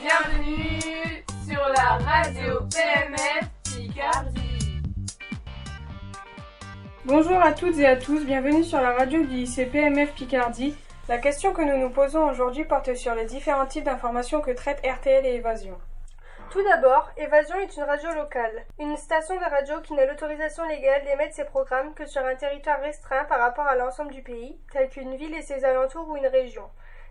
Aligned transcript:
Bienvenue 0.00 1.24
sur 1.46 1.60
la 1.76 1.98
radio 1.98 2.60
PMF 2.72 3.50
Picardie. 3.64 4.80
Bonjour 7.04 7.38
à 7.38 7.52
toutes 7.52 7.78
et 7.78 7.86
à 7.86 7.96
tous, 7.96 8.24
bienvenue 8.24 8.64
sur 8.64 8.80
la 8.80 8.92
radio 8.92 9.22
du 9.22 9.36
lycée 9.36 9.66
PMF 9.66 10.14
Picardie. 10.14 10.74
La 11.06 11.18
question 11.18 11.52
que 11.52 11.60
nous 11.60 11.76
nous 11.76 11.90
posons 11.90 12.30
aujourd'hui 12.30 12.64
porte 12.64 12.94
sur 12.94 13.14
les 13.14 13.26
différents 13.26 13.66
types 13.66 13.84
d'informations 13.84 14.40
que 14.40 14.52
traite 14.52 14.80
RTL 14.86 15.26
et 15.26 15.34
Évasion. 15.34 15.76
Tout 16.50 16.62
d'abord, 16.62 17.10
Évasion 17.18 17.60
est 17.60 17.76
une 17.76 17.82
radio 17.82 18.10
locale, 18.14 18.64
une 18.78 18.96
station 18.96 19.34
de 19.34 19.50
radio 19.50 19.82
qui 19.82 19.92
n'a 19.92 20.06
l'autorisation 20.06 20.66
légale 20.66 21.04
d'émettre 21.04 21.34
ses 21.34 21.44
programmes 21.44 21.92
que 21.92 22.06
sur 22.06 22.24
un 22.24 22.36
territoire 22.36 22.80
restreint 22.80 23.24
par 23.24 23.40
rapport 23.40 23.66
à 23.66 23.76
l'ensemble 23.76 24.12
du 24.12 24.22
pays, 24.22 24.58
tel 24.72 24.88
qu'une 24.88 25.16
ville 25.16 25.34
et 25.34 25.42
ses 25.42 25.62
alentours 25.62 26.08
ou 26.08 26.16
une 26.16 26.26
région. 26.26 26.64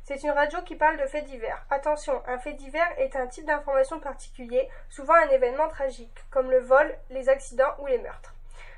C'est 0.03 0.23
une 0.23 0.31
radio 0.31 0.59
qui 0.61 0.75
parle 0.75 0.97
de 0.97 1.05
faits 1.05 1.25
divers. 1.25 1.65
Attention, 1.69 2.21
un 2.27 2.39
fait 2.39 2.53
divers 2.53 2.91
est 2.97 3.15
un 3.15 3.27
type 3.27 3.45
d'information 3.45 3.99
particulier, 3.99 4.67
souvent 4.89 5.13
un 5.13 5.29
événement 5.29 5.67
tragique, 5.67 6.23
comme 6.31 6.49
le 6.49 6.59
vol, 6.59 6.97
les 7.09 7.29
accidents 7.29 7.75
ou 7.79 7.87
les 7.87 7.99
meurtres. 7.99 8.33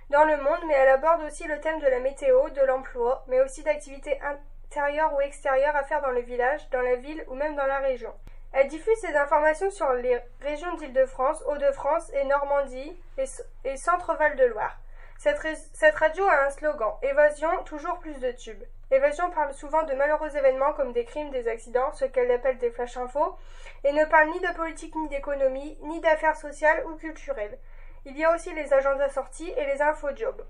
Dans 0.10 0.26
le 0.26 0.36
monde, 0.38 0.60
mais 0.68 0.74
elle 0.74 0.90
aborde 0.90 1.24
aussi 1.24 1.46
le 1.48 1.62
thème 1.62 1.80
de 1.80 1.88
la 1.88 2.00
météo, 2.00 2.50
de 2.50 2.62
l'emploi, 2.62 3.24
mais 3.30 3.40
aussi 3.42 3.64
d'activités 3.64 4.20
intérieures 4.22 5.14
ou 5.14 5.22
extérieures 5.22 5.76
à 5.76 5.84
faire 5.84 6.02
dans 6.02 6.12
le 6.12 6.22
village, 6.22 6.70
dans 6.70 6.82
la 6.82 6.96
ville 6.96 7.24
ou 7.30 7.36
même 7.36 7.56
dans 7.56 7.66
la 7.66 7.80
région. 7.80 8.14
Elle 8.52 8.68
diffuse 8.68 9.00
ces 9.00 9.16
informations 9.16 9.72
sur 9.72 9.94
les 9.94 10.20
régions 10.42 10.76
d'Île-de-France, 10.76 11.42
Hauts-de-France 11.48 12.12
et 12.14 12.26
Normandie 12.26 13.00
et, 13.64 13.78
Centre-Val 13.78 14.36
de 14.36 14.44
Loire. 14.44 14.78
Cette, 15.18 15.40
cette, 15.74 15.96
radio 15.96 16.28
a 16.28 16.48
un 16.48 16.50
slogan 16.50 16.96
Évasion, 17.02 17.64
toujours 17.64 18.00
plus 18.00 18.20
de 18.20 18.32
tubes. 18.32 18.64
Évasion 18.92 19.32
parle 19.32 19.54
souvent 19.54 19.84
de 19.84 19.94
malheureux 19.94 20.36
événements 20.36 20.74
comme 20.74 20.92
des 20.92 21.06
crimes, 21.06 21.30
des 21.30 21.48
accidents, 21.48 21.94
ce 21.94 22.04
qu'elle 22.04 22.30
appelle 22.30 22.58
des 22.58 22.72
flash 22.72 22.98
infos, 22.98 23.38
et 23.86 23.94
ne 23.94 24.04
parle 24.04 24.30
ni 24.32 24.40
de 24.42 24.54
politique, 24.54 24.94
ni 24.96 25.08
d'économie, 25.08 25.78
ni 25.84 26.02
d'affaires 26.02 26.36
sociales 26.36 26.86
ou 26.86 26.96
culturelles. 26.98 27.58
Il 28.04 28.18
y 28.18 28.26
a 28.26 28.36
aussi 28.36 28.54
les 28.54 28.74
agendas 28.74 29.10
sorties 29.10 29.54
et 29.56 29.66
les 29.66 29.82
infojobs. 29.82 30.46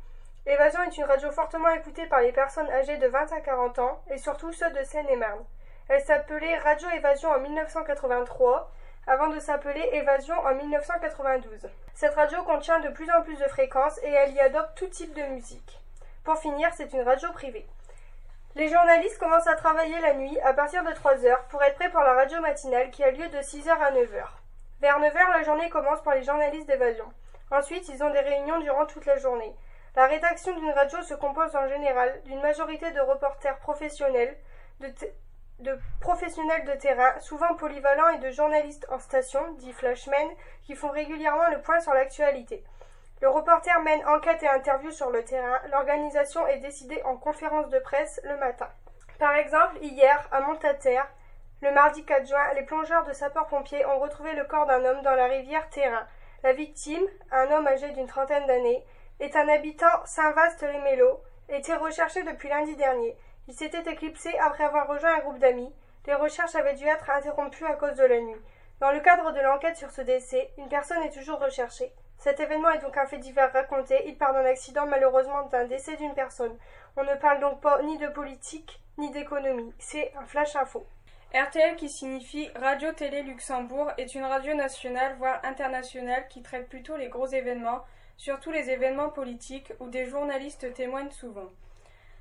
Évasion 0.48 0.81
est 0.81 0.98
une 0.98 1.03
radio 1.03 1.31
fortement 1.31 1.70
écoutée 1.70 2.08
par 2.08 2.22
les 2.22 2.31
personnes 2.31 2.70
âgées 2.72 2.98
de 2.98 3.06
20 3.06 3.31
à 3.31 3.42
40 3.42 3.78
ans, 3.78 4.03
et 4.09 4.17
surtout 4.17 4.52
ceux 4.52 4.72
de 4.72 4.83
Seine-et-Marne. 4.83 5.45
Elle 5.88 6.02
s'appelait 6.02 6.58
Radio 6.58 6.89
Évasion 6.95 7.30
en 7.30 7.39
1983, 7.39 8.72
avant 9.05 9.28
de 9.28 9.39
s'appeler 9.39 9.88
Évasion 9.94 10.36
en 10.39 10.55
1992. 10.55 11.70
Cette 11.94 12.16
radio 12.16 12.42
contient 12.42 12.80
de 12.80 12.89
plus 12.89 13.09
en 13.11 13.22
plus 13.22 13.38
de 13.38 13.48
fréquences 13.48 14.00
et 14.02 14.09
elle 14.09 14.33
y 14.33 14.39
adopte 14.39 14.76
tout 14.76 14.88
type 14.88 15.14
de 15.14 15.23
musique. 15.23 15.80
Pour 16.23 16.38
finir, 16.38 16.72
c'est 16.73 16.92
une 16.94 17.02
radio 17.02 17.31
privée. 17.33 17.67
Les 18.55 18.67
journalistes 18.67 19.17
commencent 19.17 19.47
à 19.47 19.55
travailler 19.55 19.97
la 20.02 20.13
nuit 20.13 20.38
à 20.41 20.52
partir 20.52 20.83
de 20.83 20.91
3 20.91 21.25
heures 21.25 21.45
pour 21.45 21.63
être 21.63 21.75
prêts 21.75 21.89
pour 21.89 22.02
la 22.02 22.13
radio 22.13 22.41
matinale 22.41 22.91
qui 22.91 23.02
a 23.02 23.11
lieu 23.11 23.30
de 23.30 23.41
6 23.41 23.69
heures 23.69 23.81
à 23.81 23.91
9 23.91 24.13
heures. 24.13 24.41
Vers 24.81 24.99
9 24.99 25.16
heures, 25.16 25.30
la 25.30 25.43
journée 25.43 25.69
commence 25.69 26.02
pour 26.02 26.11
les 26.11 26.23
journalistes 26.23 26.67
d'évasion. 26.67 27.05
Ensuite, 27.49 27.88
ils 27.88 28.03
ont 28.03 28.09
des 28.09 28.19
réunions 28.19 28.59
durant 28.59 28.85
toute 28.85 29.05
la 29.05 29.17
journée. 29.17 29.55
La 29.95 30.05
rédaction 30.05 30.53
d'une 30.53 30.71
radio 30.71 31.02
se 31.02 31.13
compose 31.13 31.55
en 31.55 31.67
général 31.69 32.21
d'une 32.25 32.41
majorité 32.41 32.91
de 32.91 32.99
reporters 32.99 33.58
professionnels, 33.59 34.38
de, 34.81 35.80
professionnels 36.02 36.65
de 36.65 36.73
terrain, 36.73 37.17
souvent 37.21 37.55
polyvalents, 37.55 38.09
et 38.09 38.19
de 38.19 38.31
journalistes 38.31 38.86
en 38.89 38.99
station, 38.99 39.53
dits 39.59 39.71
flashmen, 39.71 40.27
qui 40.63 40.75
font 40.75 40.89
régulièrement 40.89 41.49
le 41.52 41.61
point 41.61 41.80
sur 41.80 41.93
l'actualité. 41.93 42.65
Le 43.22 43.30
reporter 43.30 43.80
mène 43.81 44.03
enquête 44.08 44.41
et 44.41 44.47
interview 44.47 44.89
sur 44.89 45.11
le 45.11 45.23
terrain. 45.23 45.59
L'organisation 45.72 46.47
est 46.47 46.58
décidée 46.58 47.03
en 47.03 47.17
conférence 47.17 47.69
de 47.69 47.77
presse 47.77 48.19
le 48.23 48.36
matin. 48.38 48.67
Par 49.19 49.36
exemple, 49.36 49.77
hier, 49.80 50.27
à 50.31 50.41
Montataire, 50.41 51.08
le 51.61 51.72
mardi 51.72 52.03
4 52.03 52.27
juin, 52.27 52.53
les 52.55 52.64
plongeurs 52.64 53.05
de 53.05 53.14
sapeurs-pompiers 53.14 53.86
ont 53.86 53.99
retrouvé 53.99 54.33
le 54.33 54.44
corps 54.45 54.66
d'un 54.66 54.83
homme 54.83 55.03
dans 55.03 55.14
la 55.14 55.27
rivière 55.27 55.69
Terrain. 55.69 56.08
La 56.42 56.53
victime, 56.53 57.05
un 57.31 57.52
homme 57.52 57.67
âgé 57.67 57.92
d'une 57.92 58.08
trentaine 58.08 58.48
d'années, 58.48 58.83
est 59.20 59.36
un 59.36 59.48
habitant 59.49 60.03
Saint-Vaast-les-Mélos, 60.05 61.21
était 61.49 61.76
recherché 61.76 62.23
depuis 62.23 62.49
lundi 62.49 62.76
dernier. 62.76 63.15
Il 63.48 63.53
s'était 63.53 63.92
éclipsé 63.92 64.36
après 64.39 64.64
avoir 64.64 64.88
rejoint 64.88 65.14
un 65.14 65.20
groupe 65.20 65.38
d'amis. 65.38 65.71
Les 66.08 66.15
recherches 66.15 66.55
avaient 66.55 66.73
dû 66.73 66.88
être 66.88 67.11
interrompues 67.11 67.67
à 67.67 67.73
cause 67.73 67.98
de 67.98 68.05
la 68.05 68.20
nuit. 68.20 68.42
Dans 68.80 68.92
le 68.92 68.99
cadre 68.99 69.32
de 69.32 69.42
l'enquête 69.42 69.77
sur 69.77 69.92
ce 69.92 70.02
décès, 70.02 70.49
une 70.58 70.70
personne 70.70 71.03
est 71.03 71.14
toujours 71.14 71.39
recherchée. 71.39 71.93
Cet 72.21 72.39
événement 72.39 72.70
est 72.70 72.83
donc 72.83 72.95
un 72.98 73.08
fait 73.08 73.17
divers 73.17 73.52
raconté. 73.52 74.04
Il 74.05 74.15
part 74.15 74.32
d'un 74.32 74.45
accident, 74.45 74.86
malheureusement 74.86 75.48
d'un 75.48 75.65
décès 75.65 75.98
d'une 75.98 76.14
personne. 76.14 76.55
On 76.95 77.04
ne 77.04 77.15
parle 77.15 77.39
donc 77.39 77.61
pas 77.61 77.82
ni 77.82 77.98
de 77.98 78.09
politique, 78.09 78.80
ni 78.99 79.09
d'économie. 79.09 79.73
C'est 79.80 80.14
un 80.15 80.26
flash 80.27 80.55
info. 80.55 80.86
RTL, 81.33 81.76
qui 81.77 81.89
signifie 81.89 82.52
Radio 82.55 82.92
Télé 82.92 83.23
Luxembourg, 83.23 83.92
est 83.98 84.14
une 84.14 84.26
radio 84.26 84.54
nationale, 84.54 85.15
voire 85.17 85.39
internationale, 85.43 86.27
qui 86.27 86.43
traite 86.43 86.70
plutôt 86.70 86.95
les 86.95 87.09
gros 87.09 87.26
événements, 87.26 87.82
surtout 88.17 88.52
les 88.52 88.70
événements 88.70 89.09
politiques, 89.09 89.73
où 89.80 89.89
des 89.89 90.05
journalistes 90.05 90.71
témoignent 90.76 91.09
souvent. 91.09 91.49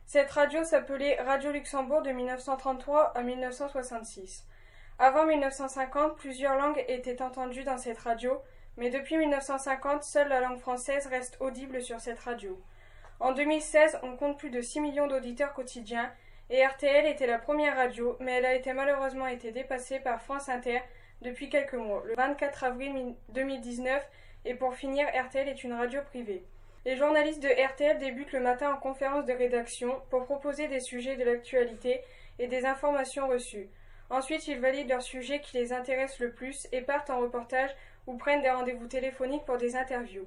Cette 0.06 0.31
radio 0.31 0.65
s'appelait 0.65 1.21
Radio 1.21 1.53
Luxembourg 1.53 2.00
de 2.00 2.11
1933 2.11 3.12
à 3.15 3.22
1966. 3.22 4.47
Avant 5.03 5.25
1950, 5.25 6.19
plusieurs 6.19 6.59
langues 6.59 6.84
étaient 6.87 7.22
entendues 7.22 7.65
dans 7.65 7.78
cette 7.78 8.00
radio, 8.00 8.38
mais 8.77 8.91
depuis 8.91 9.16
1950, 9.16 10.05
seule 10.05 10.28
la 10.28 10.41
langue 10.41 10.59
française 10.59 11.06
reste 11.06 11.38
audible 11.41 11.81
sur 11.81 11.99
cette 12.00 12.19
radio. 12.19 12.61
En 13.19 13.33
2016, 13.33 14.00
on 14.03 14.19
compte 14.19 14.38
plus 14.38 14.50
de 14.50 14.61
6 14.61 14.81
millions 14.81 15.06
d'auditeurs 15.06 15.55
quotidiens 15.55 16.12
et 16.50 16.66
RTL 16.66 17.06
était 17.06 17.27
la 17.27 17.38
première 17.38 17.77
radio, 17.77 18.19
mais 18.21 18.33
elle 18.33 18.44
a 18.44 18.55
été 18.55 18.75
malheureusement 18.75 19.27
été 19.27 19.53
dépassée 19.53 20.00
par 20.00 20.21
France 20.21 20.50
Inter 20.50 20.83
depuis 21.22 21.49
quelques 21.49 21.72
mois, 21.72 22.03
le 22.05 22.15
24 22.15 22.65
avril 22.65 23.15
2019, 23.31 24.06
et 24.44 24.55
pour 24.55 24.75
finir, 24.75 25.09
RTL 25.15 25.49
est 25.49 25.65
une 25.65 25.72
radio 25.72 26.03
privée. 26.03 26.44
Les 26.84 26.99
journalistes 26.99 27.43
de 27.43 27.49
RTL 27.49 27.97
débutent 27.97 28.32
le 28.32 28.41
matin 28.41 28.75
en 28.75 28.77
conférence 28.77 29.25
de 29.25 29.32
rédaction 29.32 30.03
pour 30.11 30.27
proposer 30.27 30.69
des 30.69 30.81
sujets 30.81 31.17
de 31.17 31.25
l'actualité 31.25 32.03
et 32.38 32.49
des 32.49 32.67
informations 32.67 33.28
reçues. 33.28 33.71
Ensuite, 34.10 34.48
ils 34.48 34.59
valident 34.59 34.88
leurs 34.88 35.03
sujets 35.03 35.41
qui 35.41 35.56
les 35.56 35.72
intéressent 35.72 36.19
le 36.19 36.32
plus 36.32 36.66
et 36.72 36.81
partent 36.81 37.10
en 37.10 37.21
reportage 37.21 37.71
ou 38.09 38.16
prennent 38.16 38.43
des 38.43 38.50
rendez-vous 38.50 38.88
téléphoniques 38.88 39.44
pour 39.44 39.56
des 39.56 39.76
interviews. 39.76 40.26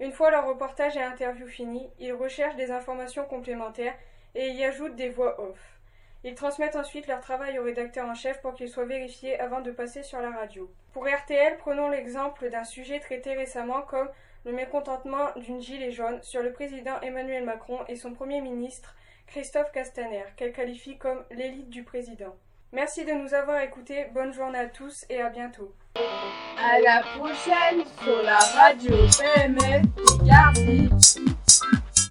Une 0.00 0.12
fois 0.12 0.30
leur 0.30 0.48
reportage 0.48 0.96
et 0.96 1.02
interview 1.02 1.46
finis, 1.46 1.90
ils 2.00 2.12
recherchent 2.12 2.56
des 2.56 2.72
informations 2.72 3.24
complémentaires 3.24 3.94
et 4.34 4.48
y 4.48 4.64
ajoutent 4.64 4.96
des 4.96 5.10
voix 5.10 5.40
off. 5.40 5.78
Ils 6.24 6.34
transmettent 6.34 6.76
ensuite 6.76 7.06
leur 7.06 7.20
travail 7.20 7.58
au 7.58 7.62
rédacteur 7.62 8.06
en 8.06 8.14
chef 8.14 8.40
pour 8.40 8.54
qu'il 8.54 8.68
soit 8.68 8.84
vérifié 8.84 9.38
avant 9.38 9.60
de 9.60 9.70
passer 9.70 10.02
sur 10.02 10.20
la 10.20 10.30
radio. 10.30 10.70
Pour 10.92 11.06
RTL, 11.06 11.56
prenons 11.58 11.88
l'exemple 11.88 12.50
d'un 12.50 12.64
sujet 12.64 12.98
traité 12.98 13.34
récemment 13.34 13.82
comme 13.82 14.10
le 14.44 14.52
mécontentement 14.52 15.30
d'une 15.36 15.60
gilet 15.60 15.92
jaune 15.92 16.22
sur 16.22 16.42
le 16.42 16.52
président 16.52 17.00
Emmanuel 17.00 17.44
Macron 17.44 17.78
et 17.88 17.96
son 17.96 18.12
Premier 18.12 18.40
ministre 18.40 18.96
Christophe 19.28 19.70
Castaner, 19.70 20.24
qu'elle 20.36 20.52
qualifie 20.52 20.98
comme 20.98 21.24
l'élite 21.30 21.70
du 21.70 21.84
président. 21.84 22.36
Merci 22.72 23.04
de 23.04 23.10
nous 23.10 23.34
avoir 23.34 23.60
écoutés, 23.60 24.06
bonne 24.14 24.32
journée 24.32 24.60
à 24.60 24.66
tous 24.66 25.04
et 25.10 25.20
à 25.20 25.28
bientôt. 25.28 25.74
À 25.96 26.78
la 26.78 27.02
prochaine 27.18 27.84
sur 28.00 28.22
la 28.22 28.38
radio. 28.38 28.94